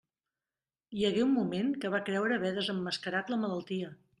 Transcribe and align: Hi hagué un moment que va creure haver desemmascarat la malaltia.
Hi 0.99 1.05
hagué 1.09 1.21
un 1.27 1.35
moment 1.35 1.69
que 1.83 1.91
va 1.97 2.01
creure 2.09 2.41
haver 2.41 2.53
desemmascarat 2.59 3.33
la 3.35 3.41
malaltia. 3.45 3.97